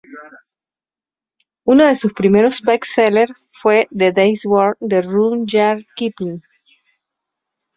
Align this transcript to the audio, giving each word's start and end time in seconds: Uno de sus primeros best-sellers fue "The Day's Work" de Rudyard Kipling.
Uno 1.63 1.85
de 1.85 1.93
sus 1.93 2.15
primeros 2.15 2.63
best-sellers 2.63 3.33
fue 3.61 3.87
"The 3.95 4.11
Day's 4.11 4.43
Work" 4.45 4.79
de 4.79 5.03
Rudyard 5.03 5.83
Kipling. 5.95 6.41